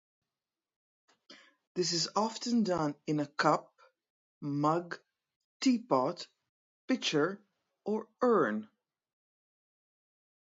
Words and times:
This 1.75 1.93
is 1.93 2.09
often 2.15 2.63
done 2.63 2.95
in 3.05 3.19
a 3.19 3.27
cup, 3.27 3.71
mug, 4.41 4.97
teapot, 5.59 6.27
pitcher 6.87 7.39
or 7.85 8.07
urn. 8.19 8.67